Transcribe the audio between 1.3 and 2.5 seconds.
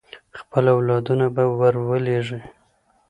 به ور ولېږي.